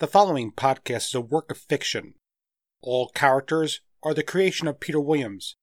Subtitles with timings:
[0.00, 2.14] The following podcast is a work of fiction.
[2.80, 5.56] All characters are the creation of Peter Williams.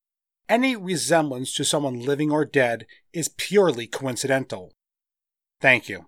[0.48, 4.74] Any resemblance to someone living or dead is purely coincidental.
[5.60, 6.06] Thank you.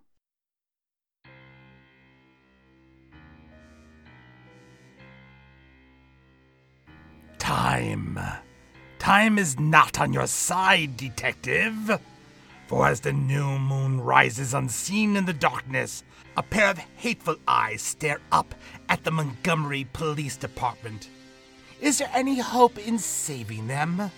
[7.40, 8.20] Time.
[9.00, 12.00] Time is not on your side, detective.
[12.70, 16.04] For as the new moon rises unseen in the darkness,
[16.38, 18.54] a pair of hateful eyes stare up
[18.90, 21.10] at the Montgomery Police Department.
[21.82, 24.12] Is there any hope in saving them?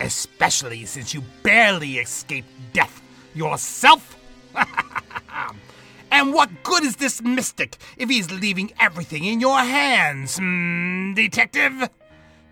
[0.00, 3.02] Especially since you barely escaped death
[3.34, 4.16] yourself?
[6.10, 11.90] and what good is this mystic if he's leaving everything in your hands, hmm, detective?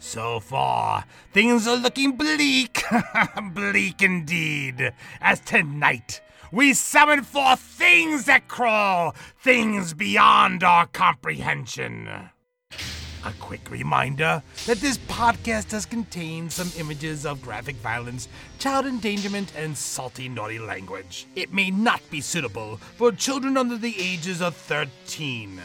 [0.01, 2.83] So far, things are looking bleak,
[3.55, 12.09] bleak indeed, as tonight we summon forth things that crawl, things beyond our comprehension.
[13.23, 18.27] A quick reminder that this podcast does contain some images of graphic violence,
[18.59, 21.27] child endangerment, and salty, naughty language.
[21.37, 25.61] It may not be suitable for children under the ages of 13.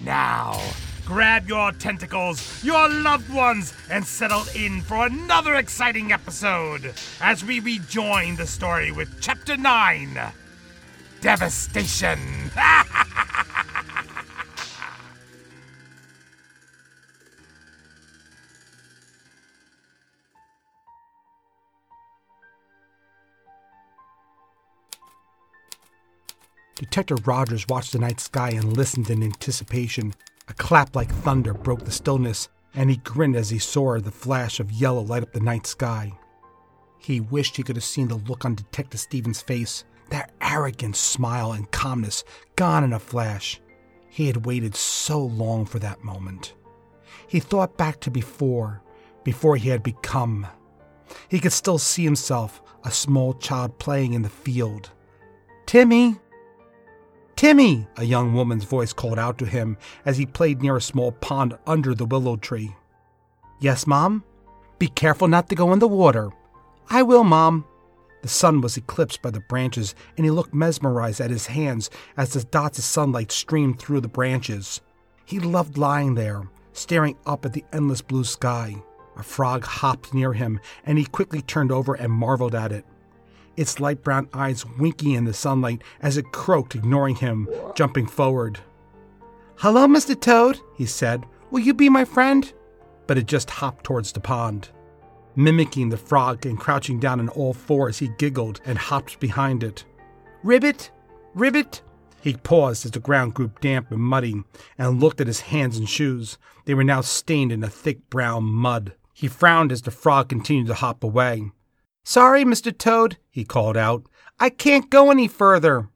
[0.00, 0.58] Now,
[1.06, 7.60] grab your tentacles, your loved ones, and settle in for another exciting episode as we
[7.60, 10.32] rejoin the story with Chapter 9
[11.20, 12.18] Devastation.
[26.80, 30.14] Detective Rogers watched the night sky and listened in anticipation.
[30.50, 34.58] A clap like thunder broke the stillness, and he grinned as he saw the flash
[34.58, 36.12] of yellow light up the night sky.
[36.98, 41.52] He wished he could have seen the look on Detective Stevens' face, that arrogant smile
[41.52, 42.24] and calmness
[42.56, 43.60] gone in a flash.
[44.08, 46.54] He had waited so long for that moment.
[47.28, 48.82] He thought back to before,
[49.22, 50.48] before he had become.
[51.28, 54.90] He could still see himself, a small child playing in the field.
[55.66, 56.18] Timmy!
[57.40, 57.86] Timmy!
[57.96, 61.56] A young woman's voice called out to him as he played near a small pond
[61.66, 62.76] under the willow tree.
[63.60, 64.24] Yes, Mom?
[64.78, 66.32] Be careful not to go in the water.
[66.90, 67.64] I will, Mom.
[68.20, 72.34] The sun was eclipsed by the branches, and he looked mesmerized at his hands as
[72.34, 74.82] the dots of sunlight streamed through the branches.
[75.24, 76.42] He loved lying there,
[76.74, 78.76] staring up at the endless blue sky.
[79.16, 82.84] A frog hopped near him, and he quickly turned over and marveled at it.
[83.60, 88.58] Its light brown eyes winking in the sunlight as it croaked, ignoring him, jumping forward.
[89.56, 90.18] Hello, Mr.
[90.18, 91.26] Toad, he said.
[91.50, 92.50] Will you be my friend?
[93.06, 94.70] But it just hopped towards the pond.
[95.36, 99.84] Mimicking the frog and crouching down on all fours, he giggled and hopped behind it.
[100.42, 100.90] Ribbit!
[101.34, 101.82] Ribbit!
[102.22, 104.42] He paused as the ground grew damp and muddy
[104.78, 106.38] and looked at his hands and shoes.
[106.64, 108.94] They were now stained in a thick brown mud.
[109.12, 111.50] He frowned as the frog continued to hop away.
[112.02, 112.76] Sorry, Mr.
[112.76, 114.04] Toad, he called out.
[114.38, 115.88] I can't go any further.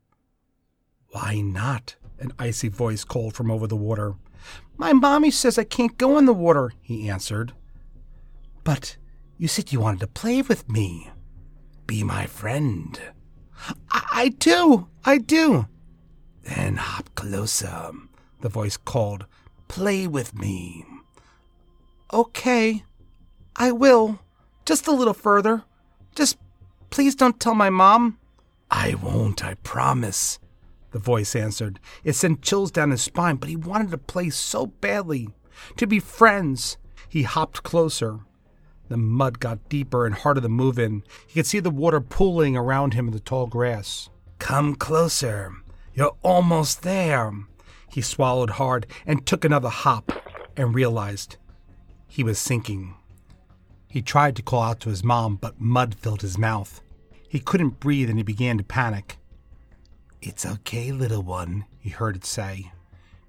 [1.08, 1.96] Why not?
[2.18, 4.14] An icy voice called from over the water.
[4.76, 7.52] My mommy says I can't go in the water, he answered.
[8.64, 8.96] But
[9.38, 11.10] you said you wanted to play with me.
[11.86, 13.00] Be my friend.
[13.90, 15.66] I, I do, I do.
[16.42, 17.90] Then hop closer,
[18.40, 19.26] the voice called.
[19.68, 20.84] Play with me.
[22.12, 22.84] Okay,
[23.56, 24.18] I will.
[24.64, 25.64] Just a little further.
[26.14, 26.38] Just
[26.90, 28.18] please don't tell my mom.
[28.70, 30.38] I won't, I promise,
[30.90, 31.80] the voice answered.
[32.02, 35.28] It sent chills down his spine, but he wanted to play so badly.
[35.76, 36.76] To be friends.
[37.08, 38.20] He hopped closer.
[38.88, 41.04] The mud got deeper and harder to move in.
[41.26, 44.10] He could see the water pooling around him in the tall grass.
[44.38, 45.52] Come closer.
[45.94, 47.32] You're almost there.
[47.90, 50.12] He swallowed hard and took another hop
[50.56, 51.36] and realized
[52.08, 52.94] he was sinking.
[53.94, 56.80] He tried to call out to his mom, but mud filled his mouth.
[57.28, 59.18] He couldn't breathe and he began to panic.
[60.20, 62.72] It's okay, little one, he heard it say.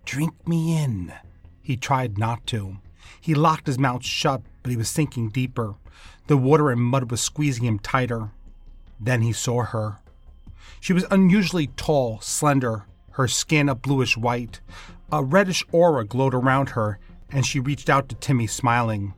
[0.05, 1.13] Drink me in.
[1.61, 2.77] He tried not to.
[3.21, 5.75] He locked his mouth shut, but he was sinking deeper.
[6.25, 8.31] The water and mud was squeezing him tighter.
[8.99, 9.99] Then he saw her.
[10.79, 14.61] She was unusually tall, slender, her skin a bluish white.
[15.11, 16.97] A reddish aura glowed around her,
[17.29, 19.13] and she reached out to Timmy, smiling.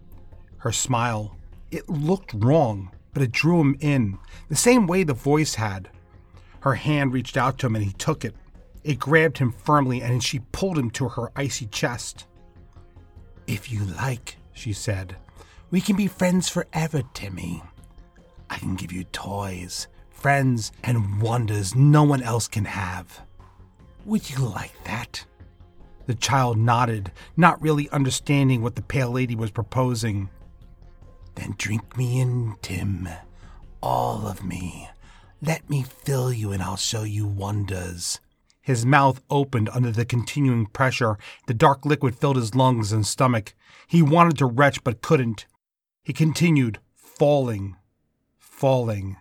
[0.57, 1.36] Her smile
[1.71, 4.17] it looked wrong, but it drew him in,
[4.49, 5.89] the same way the voice had.
[6.61, 8.35] Her hand reached out to him and he took it.
[8.83, 12.25] It grabbed him firmly and she pulled him to her icy chest.
[13.45, 15.15] If you like, she said,
[15.69, 17.61] we can be friends forever, Timmy.
[18.49, 23.21] I can give you toys, friends, and wonders no one else can have.
[24.05, 25.25] Would you like that?
[26.05, 30.29] The child nodded, not really understanding what the pale lady was proposing.
[31.37, 33.07] Then drink me in, Tim.
[33.81, 34.89] All of me.
[35.41, 38.19] Let me fill you and I'll show you wonders.
[38.59, 41.17] His mouth opened under the continuing pressure.
[41.45, 43.53] The dark liquid filled his lungs and stomach.
[43.87, 45.45] He wanted to retch but couldn't.
[46.03, 47.75] He continued, falling,
[48.37, 49.17] falling,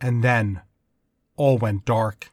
[0.00, 0.60] and then
[1.36, 2.30] all went dark.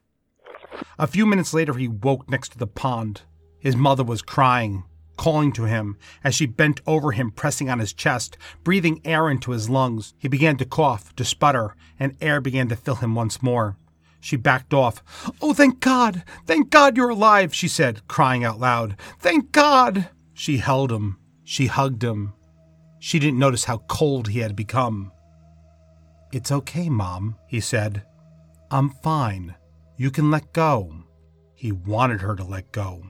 [0.99, 3.21] A few minutes later, he woke next to the pond.
[3.59, 4.83] His mother was crying,
[5.21, 9.51] calling to him as she bent over him, pressing on his chest, breathing air into
[9.51, 10.15] his lungs.
[10.17, 13.77] He began to cough, to sputter, and air began to fill him once more.
[14.19, 15.03] She backed off.
[15.39, 16.23] Oh, thank God!
[16.47, 18.95] Thank God you're alive, she said, crying out loud.
[19.19, 20.09] Thank God!
[20.33, 21.19] She held him.
[21.43, 22.33] She hugged him.
[22.97, 25.11] She didn't notice how cold he had become.
[26.33, 28.01] It's okay, Mom, he said.
[28.71, 29.53] I'm fine.
[29.97, 30.95] You can let go.
[31.53, 33.03] He wanted her to let go.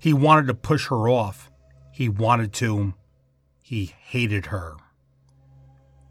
[0.00, 1.51] He wanted to push her off.
[2.02, 2.94] He wanted to.
[3.60, 4.74] He hated her.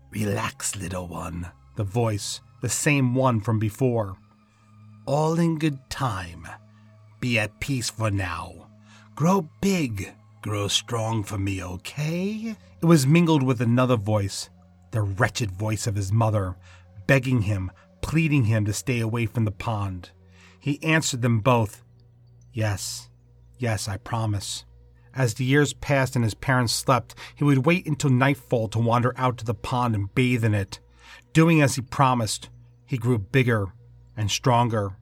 [0.10, 1.52] Relax, little one.
[1.76, 4.16] The voice, the same one from before.
[5.06, 6.48] All in good time.
[7.20, 8.70] Be at peace for now.
[9.16, 10.14] Grow big.
[10.42, 12.56] Grow strong for me, okay?
[12.82, 14.50] It was mingled with another voice,
[14.92, 16.56] the wretched voice of his mother,
[17.06, 20.12] begging him, pleading him to stay away from the pond.
[20.58, 21.84] He answered them both
[22.54, 23.10] Yes,
[23.58, 24.64] yes, I promise.
[25.14, 29.14] As the years passed and his parents slept, he would wait until nightfall to wander
[29.18, 30.80] out to the pond and bathe in it.
[31.34, 32.50] Doing as he promised,
[32.86, 33.74] he grew bigger
[34.16, 34.98] and stronger.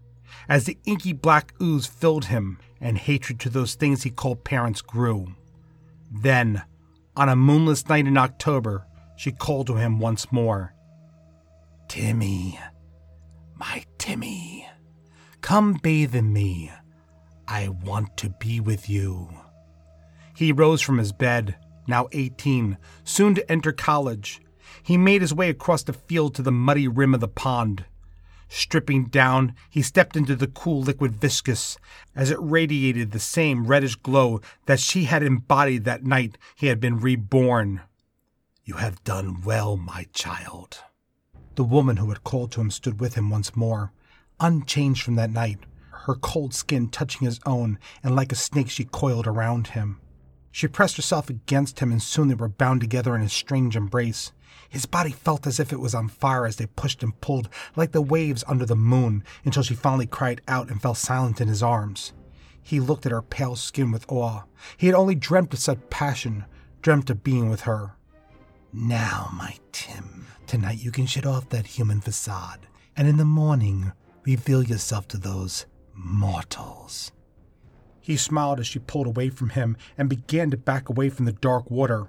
[0.48, 4.82] As the inky black ooze filled him, and hatred to those things he called parents
[4.82, 5.36] grew.
[6.12, 6.64] Then,
[7.16, 8.86] on a moonless night in October,
[9.18, 10.74] she called to him once more
[11.88, 12.60] Timmy,
[13.56, 14.68] my Timmy,
[15.42, 16.72] come bathe in me.
[17.48, 19.30] I want to be with you.
[20.40, 24.40] He rose from his bed, now 18, soon to enter college.
[24.82, 27.84] He made his way across the field to the muddy rim of the pond.
[28.48, 31.78] Stripping down, he stepped into the cool liquid viscous
[32.16, 36.80] as it radiated the same reddish glow that she had embodied that night he had
[36.80, 37.82] been reborn.
[38.64, 40.78] You have done well, my child.
[41.56, 43.92] The woman who had called to him stood with him once more,
[44.40, 45.60] unchanged from that night,
[46.06, 50.00] her cold skin touching his own, and like a snake she coiled around him.
[50.60, 54.34] She pressed herself against him, and soon they were bound together in a strange embrace.
[54.68, 57.48] His body felt as if it was on fire as they pushed and pulled
[57.78, 61.48] like the waves under the moon until she finally cried out and fell silent in
[61.48, 62.12] his arms.
[62.62, 64.44] He looked at her pale skin with awe.
[64.76, 66.44] He had only dreamt of such passion,
[66.82, 67.96] dreamt of being with her.
[68.74, 72.68] Now, my Tim, tonight you can shed off that human facade,
[72.98, 73.94] and in the morning
[74.26, 77.14] reveal yourself to those mortals.
[78.10, 81.32] He smiled as she pulled away from him and began to back away from the
[81.32, 82.08] dark water.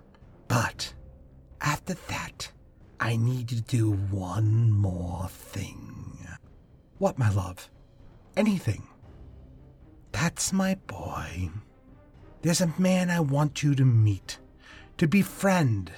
[0.49, 0.95] But
[1.61, 2.53] after that,
[2.99, 6.27] I need to do one more thing.
[6.97, 7.69] What, my love?
[8.35, 8.85] Anything.
[10.11, 11.51] That's my boy.
[12.41, 14.39] There's a man I want you to meet,
[14.97, 15.93] to befriend.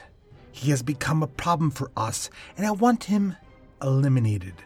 [0.51, 3.37] He has become a problem for us, and I want him
[3.81, 4.65] eliminated.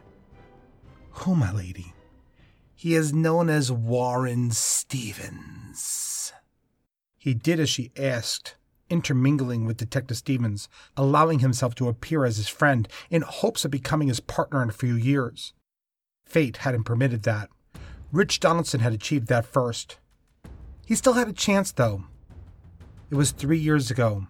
[1.10, 1.92] Who, my lady?
[2.78, 6.34] He is known as Warren Stevens.
[7.16, 8.54] He did as she asked,
[8.90, 14.08] intermingling with Detective Stevens, allowing himself to appear as his friend in hopes of becoming
[14.08, 15.54] his partner in a few years.
[16.26, 17.48] Fate hadn't permitted that.
[18.12, 19.96] Rich Donaldson had achieved that first.
[20.84, 22.04] He still had a chance, though.
[23.10, 24.26] It was three years ago.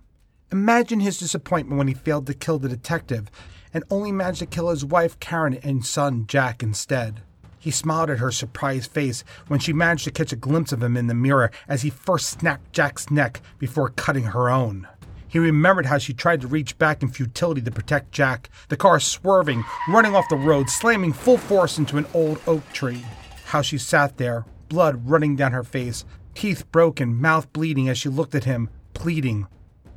[0.53, 3.29] Imagine his disappointment when he failed to kill the detective
[3.75, 7.23] and only managed to kill his wife Karen and son Jack instead.
[7.67, 10.97] He smiled at her surprised face when she managed to catch a glimpse of him
[10.97, 14.87] in the mirror as he first snapped Jack's neck before cutting her own.
[15.27, 19.01] He remembered how she tried to reach back in futility to protect Jack, the car
[19.01, 23.05] swerving, running off the road, slamming full force into an old oak tree.
[23.47, 26.05] How she sat there, blood running down her face,
[26.37, 29.49] teeth broken, mouth bleeding as she looked at him, pleading.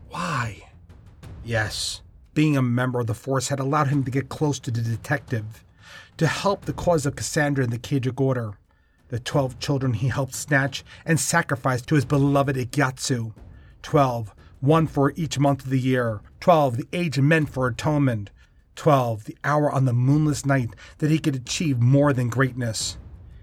[0.10, 0.72] Why?
[1.46, 2.02] Yes,
[2.34, 5.64] being a member of the force had allowed him to get close to the detective
[6.20, 8.58] to help the cause of Cassandra and the Kajik Order,
[9.08, 13.34] the twelve children he helped snatch and sacrifice to his beloved Ickyatsu.
[13.82, 16.20] Twelve, one for each month of the year.
[16.42, 18.32] Twelve, the age meant for atonement.
[18.76, 22.98] Twelve, the hour on the moonless night that he could achieve more than greatness.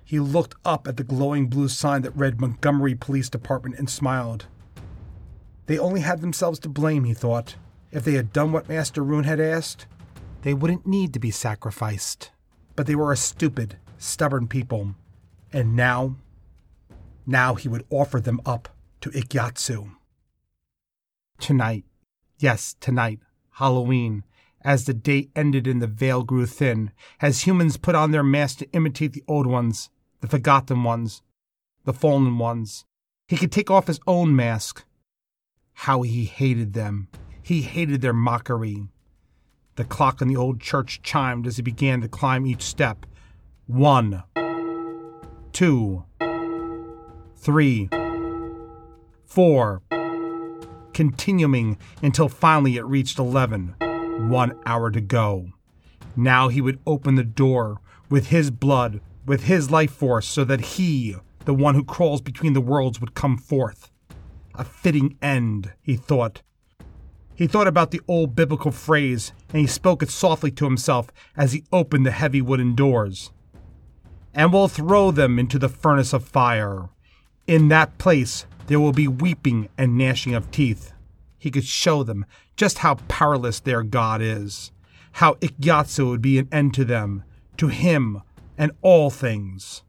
[0.04, 4.48] He looked up at the glowing blue sign that read Montgomery Police Department and smiled.
[5.64, 7.56] They only had themselves to blame, he thought.
[7.90, 9.86] If they had done what Master Rune had asked,
[10.42, 12.32] they wouldn't need to be sacrificed
[12.76, 14.94] but they were a stupid, stubborn people.
[15.52, 16.16] And now,
[17.26, 18.68] now he would offer them up.
[19.00, 19.92] to Ickyatsu.
[21.38, 21.84] Tonight,
[22.38, 24.24] yes, tonight, Halloween,
[24.62, 26.90] as the day ended and the veil grew thin,
[27.20, 29.90] as humans put on their masks to imitate the old ones,
[30.20, 31.22] the forgotten ones,
[31.84, 32.84] the fallen ones.
[33.28, 34.84] He could take off his own mask.
[35.74, 37.08] How he hated them.
[37.42, 38.88] He hated their mockery.
[39.76, 43.04] The clock in the old church chimed as he began to climb each step.
[43.66, 44.22] One,
[45.52, 46.04] two,
[47.36, 47.90] three,
[49.26, 49.82] four,
[50.94, 53.74] continuing until finally it reached 11.
[54.30, 55.48] One hour to go.
[56.16, 60.60] Now he would open the door with his blood, with his life force, so that
[60.62, 63.90] he, the one who crawls between the worlds, would come forth.
[64.54, 66.40] A fitting end, he thought.
[67.36, 71.52] He thought about the old biblical phrase, and he spoke it softly to himself as
[71.52, 73.30] he opened the heavy wooden doors.
[74.34, 76.88] And will throw them into the furnace of fire.
[77.46, 80.92] In that place there will be weeping and gnashing of teeth.
[81.38, 82.24] He could show them
[82.56, 84.72] just how powerless their God is,
[85.12, 87.22] how Ickyatsu would be an end to them,
[87.58, 88.22] to him,
[88.58, 89.82] and all things.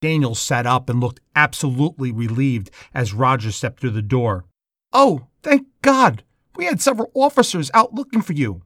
[0.00, 4.44] Daniel sat up and looked absolutely relieved as Roger stepped through the door.
[4.92, 6.24] Oh, thank God!
[6.56, 8.62] We had several officers out looking for you.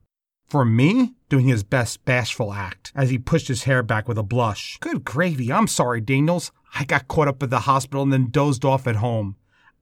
[0.47, 1.13] For me?
[1.27, 4.79] Doing his best bashful act as he pushed his hair back with a blush.
[4.79, 6.51] Good gravy, I'm sorry, Daniels.
[6.73, 9.35] I got caught up at the hospital and then dozed off at home.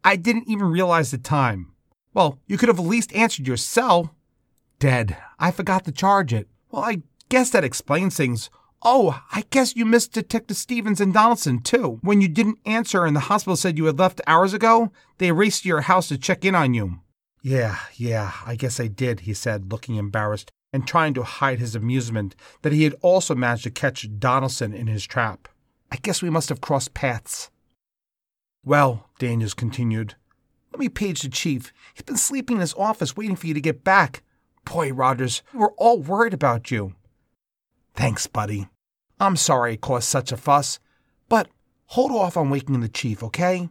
[0.04, 1.72] I didn't even realize the time.
[2.14, 4.16] Well, you could have at least answered your cell.
[4.80, 5.18] Dead.
[5.40, 6.48] I forgot to charge it.
[6.72, 8.50] Well, I guess that explains things.
[8.84, 12.00] Oh, I guess you missed Detective Stevens and Donaldson, too.
[12.02, 15.64] When you didn't answer and the hospital said you had left hours ago, they raced
[15.64, 17.00] to your house to check in on you.
[17.42, 21.76] Yeah, yeah, I guess I did, he said, looking embarrassed and trying to hide his
[21.76, 25.48] amusement that he had also managed to catch Donaldson in his trap.
[25.92, 27.50] I guess we must have crossed paths.
[28.64, 30.16] Well, Daniels continued,
[30.72, 31.72] let me page the chief.
[31.94, 34.24] He's been sleeping in his office waiting for you to get back.
[34.66, 36.94] Boy, Rogers, we're all worried about you.
[37.98, 38.68] Thanks, buddy.
[39.20, 40.78] I'm sorry it caused such a fuss,
[41.28, 41.50] but
[41.88, 43.70] hold off on waking the chief, okay?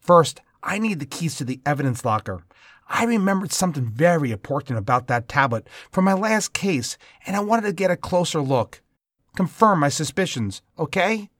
[0.00, 2.42] First, I need the keys to the evidence locker.
[2.88, 7.66] I remembered something very important about that tablet from my last case, and I wanted
[7.66, 8.82] to get a closer look.
[9.36, 11.30] Confirm my suspicions, okay?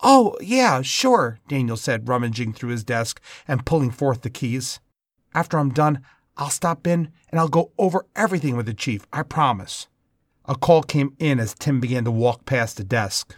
[0.00, 4.78] Oh, yeah, sure, Daniel said, rummaging through his desk and pulling forth the keys.
[5.34, 6.04] After I'm done,
[6.36, 9.88] I'll stop in and I'll go over everything with the chief, I promise.
[10.50, 13.36] A call came in as Tim began to walk past the desk.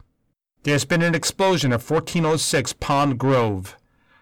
[0.63, 3.77] There's been an explosion at 1406 Pond Grove.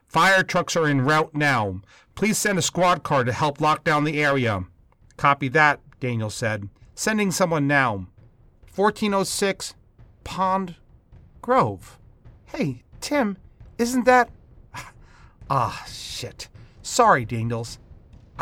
[0.08, 1.82] Fire trucks are en route now.
[2.16, 4.64] Please send a squad car to help lock down the area.
[5.16, 6.68] Copy that, Daniel said.
[6.96, 8.08] Sending someone now.
[8.74, 9.74] 1406
[10.24, 10.74] Pond
[11.42, 11.96] Grove.
[12.46, 13.36] Hey, Tim,
[13.78, 14.30] isn't that.
[15.48, 16.48] Ah, shit.
[16.82, 17.78] Sorry, Daniels.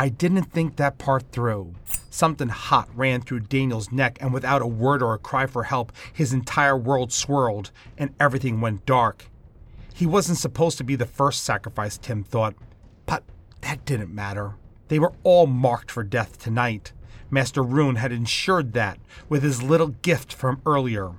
[0.00, 1.74] I didn't think that part through.
[2.08, 5.90] Something hot ran through Daniel's neck, and without a word or a cry for help,
[6.12, 9.28] his entire world swirled and everything went dark.
[9.92, 12.54] He wasn't supposed to be the first sacrifice, Tim thought,
[13.06, 13.24] but
[13.62, 14.54] that didn't matter.
[14.86, 16.92] They were all marked for death tonight.
[17.28, 21.14] Master Rune had ensured that with his little gift from earlier.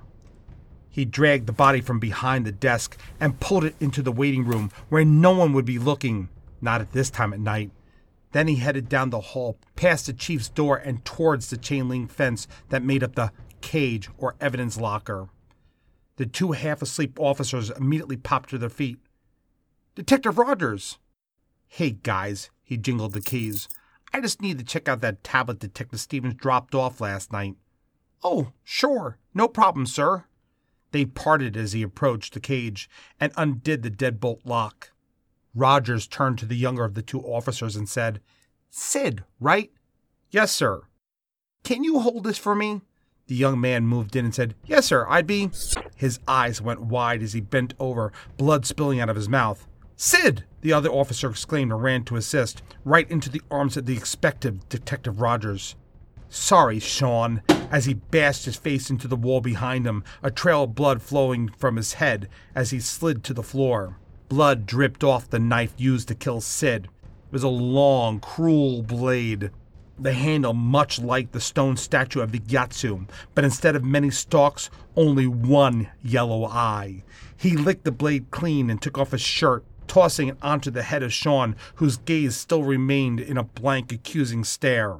[0.88, 4.70] He dragged the body from behind the desk and pulled it into the waiting room
[4.88, 6.30] where no one would be looking,
[6.62, 7.72] not at this time at night.
[8.32, 12.10] Then he headed down the hall, past the chief's door, and towards the chain link
[12.10, 15.28] fence that made up the cage or evidence locker.
[16.16, 18.98] The two half asleep officers immediately popped to their feet.
[19.94, 20.98] Detective Rogers!
[21.66, 23.68] Hey, guys, he jingled the keys.
[24.12, 27.54] I just need to check out that tablet Detective Stevens dropped off last night.
[28.22, 29.18] Oh, sure.
[29.34, 30.24] No problem, sir.
[30.90, 34.90] They parted as he approached the cage and undid the deadbolt lock.
[35.54, 38.20] Rogers turned to the younger of the two officers and said,
[38.70, 39.70] Sid, right?
[40.30, 40.82] Yes, sir.
[41.64, 42.82] Can you hold this for me?
[43.26, 45.50] The young man moved in and said, Yes, sir, I'd be.
[45.96, 49.66] His eyes went wide as he bent over, blood spilling out of his mouth.
[49.96, 50.44] Sid!
[50.62, 54.68] The other officer exclaimed and ran to assist, right into the arms of the expectant
[54.68, 55.76] Detective Rogers.
[56.28, 60.74] Sorry, Sean, as he bashed his face into the wall behind him, a trail of
[60.74, 63.99] blood flowing from his head as he slid to the floor.
[64.30, 66.84] Blood dripped off the knife used to kill Sid.
[66.84, 69.50] It was a long, cruel blade,
[69.98, 75.26] the handle much like the stone statue of Ickyatsu, but instead of many stalks, only
[75.26, 77.02] one yellow eye.
[77.36, 81.02] He licked the blade clean and took off his shirt, tossing it onto the head
[81.02, 84.98] of Sean, whose gaze still remained in a blank, accusing stare.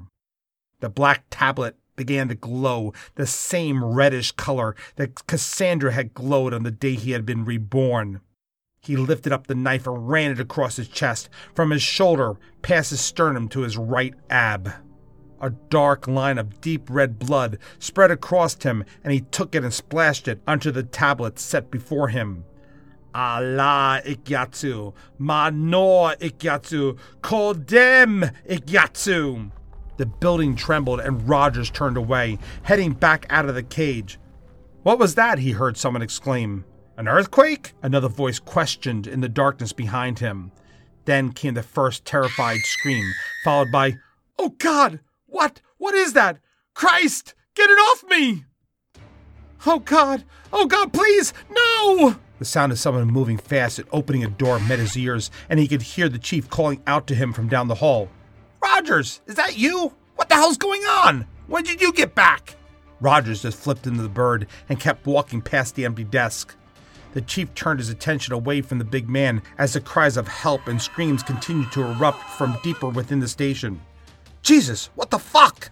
[0.80, 6.64] The black tablet began to glow the same reddish color that Cassandra had glowed on
[6.64, 8.22] the day he had been reborn.
[8.82, 12.90] He lifted up the knife and ran it across his chest, from his shoulder, past
[12.90, 14.72] his sternum to his right ab.
[15.38, 19.72] A dark line of deep red blood spread across him, and he took it and
[19.72, 22.44] splashed it onto the tablet set before him.
[23.14, 29.50] Allah Ickyatsu, Manor Ickyatsu, Kodem Ickyatsu.
[29.98, 34.18] The building trembled and Rogers turned away, heading back out of the cage.
[34.84, 35.38] What was that?
[35.38, 36.64] he heard someone exclaim.
[37.00, 37.72] An earthquake?
[37.82, 40.52] Another voice questioned in the darkness behind him.
[41.06, 43.10] Then came the first terrified scream,
[43.42, 43.96] followed by,
[44.38, 45.00] Oh God!
[45.24, 45.62] What?
[45.78, 46.40] What is that?
[46.74, 47.32] Christ!
[47.54, 48.44] Get it off me!
[49.64, 50.24] Oh God!
[50.52, 51.32] Oh God, please!
[51.50, 52.16] No!
[52.38, 55.68] The sound of someone moving fast and opening a door met his ears, and he
[55.68, 58.10] could hear the chief calling out to him from down the hall.
[58.62, 59.94] Rogers, is that you?
[60.16, 61.26] What the hell's going on?
[61.46, 62.56] When did you get back?
[63.00, 66.56] Rogers just flipped into the bird and kept walking past the empty desk.
[67.12, 70.68] The chief turned his attention away from the big man as the cries of help
[70.68, 73.80] and screams continued to erupt from deeper within the station.
[74.42, 75.70] Jesus, what the fuck?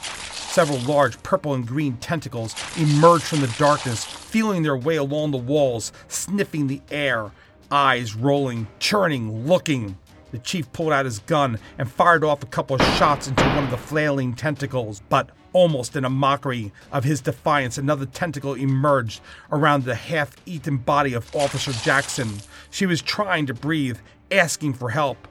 [0.00, 5.38] Several large purple and green tentacles emerged from the darkness, feeling their way along the
[5.38, 7.30] walls, sniffing the air,
[7.70, 9.96] eyes rolling, churning, looking.
[10.32, 13.64] The chief pulled out his gun and fired off a couple of shots into one
[13.64, 19.20] of the flailing tentacles, but almost in a mockery of his defiance, another tentacle emerged
[19.50, 22.30] around the half eaten body of Officer Jackson.
[22.70, 23.98] She was trying to breathe,
[24.30, 25.28] asking for help.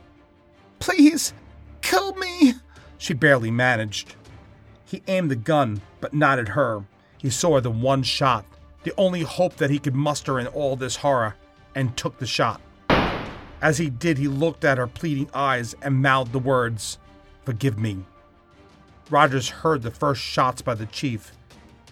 [0.78, 1.34] Please,
[1.82, 2.54] kill me,
[3.00, 4.16] she barely managed.
[4.86, 6.84] He aimed the gun, but not at her.
[7.18, 8.46] He saw the one shot,
[8.84, 11.36] the only hope that he could muster in all this horror,
[11.74, 12.62] and took the shot.
[13.62, 16.98] As he did, he looked at her pleading eyes and mouthed the words,
[17.46, 18.06] Forgive me.
[19.10, 21.32] Rogers heard the first shots by the chief.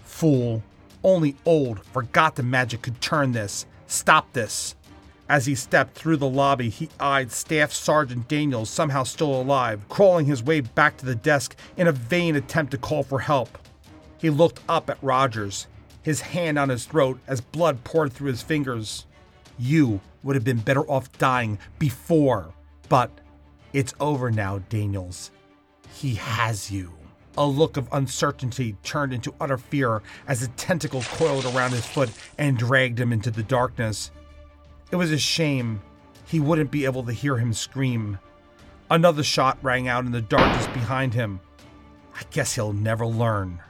[0.04, 0.64] Fool.
[1.04, 3.66] Only old forgot the magic could turn this.
[3.88, 4.76] Stop this.
[5.30, 10.26] As he stepped through the lobby, he eyed Staff Sergeant Daniels, somehow still alive, crawling
[10.26, 13.60] his way back to the desk in a vain attempt to call for help.
[14.18, 15.68] He looked up at Rogers,
[16.02, 19.06] his hand on his throat as blood poured through his fingers.
[19.60, 22.54] You would have been better off dying before.
[22.88, 23.12] But
[23.74, 25.32] it's over now, Daniels.
[25.94, 26.94] He has you.
[27.38, 32.10] A look of uncertainty turned into utter fear as a tentacle coiled around his foot
[32.38, 34.12] and dragged him into the darkness.
[34.92, 35.82] It was a shame
[36.26, 38.20] he wouldn't be able to hear him scream.
[38.90, 41.40] Another shot rang out in the darkness behind him.
[42.16, 43.62] I guess he'll never learn.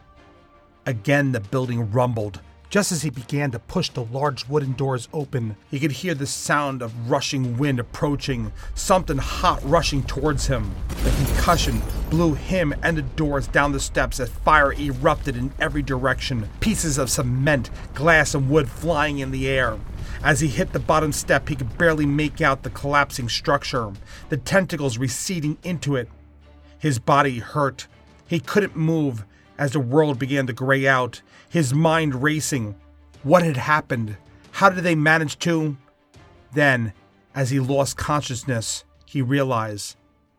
[0.86, 2.42] Again, the building rumbled.
[2.70, 6.28] Just as he began to push the large wooden doors open, he could hear the
[6.28, 10.76] sound of rushing wind approaching, something hot rushing towards him.
[11.04, 15.82] The concussion blew him and the doors down the steps as fire erupted in every
[15.82, 19.80] direction, pieces of cement, glass, and wood flying in the air.
[20.24, 23.92] As he hit the bottom step, he could barely make out the collapsing structure,
[24.30, 26.08] the tentacles receding into it.
[26.78, 27.88] His body hurt.
[28.28, 29.26] He couldn't move
[29.60, 32.76] as the world began to gray out, his mind racing.
[33.24, 34.16] What had happened?
[34.54, 35.76] How did they manage to?
[36.54, 36.94] Then,
[37.36, 39.98] as he lost consciousness, he realized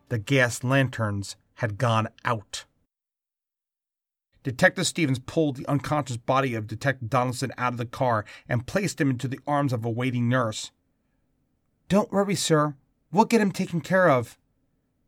[0.09, 2.65] the gas lanterns had gone out.
[4.41, 8.99] Detective Stevens pulled the unconscious body of Detective Donaldson out of the car and placed
[8.99, 10.71] him into the arms of a waiting nurse.
[11.89, 12.75] Don't worry, sir.
[13.11, 14.39] We'll get him taken care of.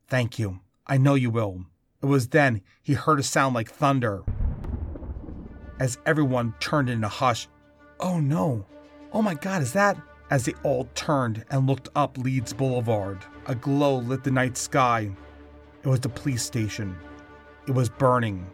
[0.06, 0.60] Thank you.
[0.86, 1.66] I know you will.
[2.04, 4.24] It was then he heard a sound like thunder.
[5.80, 7.48] As everyone turned in a hush,
[7.98, 8.66] Oh no!
[9.10, 9.96] Oh my god, is that?
[10.30, 15.10] As they all turned and looked up Leeds Boulevard, a glow lit the night sky.
[15.82, 16.94] It was the police station.
[17.66, 18.50] It was burning.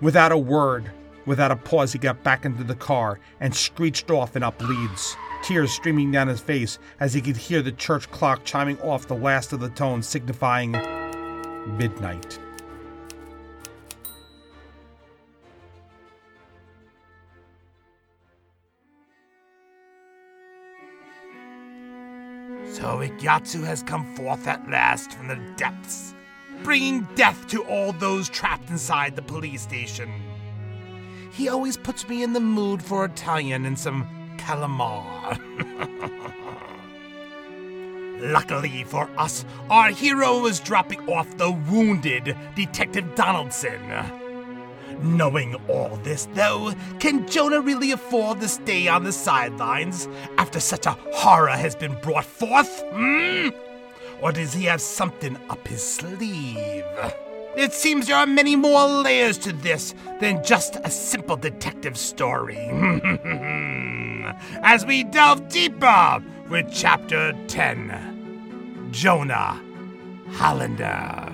[0.00, 0.88] Without a word,
[1.26, 5.16] without a pause, he got back into the car and screeched off and up Leeds,
[5.42, 9.16] tears streaming down his face as he could hear the church clock chiming off the
[9.16, 10.70] last of the tones signifying
[11.76, 12.38] midnight.
[22.84, 26.14] So Ickyatsu has come forth at last from the depths,
[26.62, 30.12] bringing death to all those trapped inside the police station.
[31.32, 35.38] He always puts me in the mood for Italian and some calamar.
[38.20, 43.80] Luckily for us, our hero is dropping off the wounded Detective Donaldson.
[45.02, 50.86] Knowing all this, though, can Jonah really afford to stay on the sidelines after such
[50.86, 52.82] a horror has been brought forth?
[52.92, 53.48] Hmm?
[54.22, 56.84] Or does he have something up his sleeve?
[57.56, 62.56] It seems there are many more layers to this than just a simple detective story.
[64.62, 69.60] As we delve deeper with Chapter 10 Jonah
[70.32, 71.33] Hollander.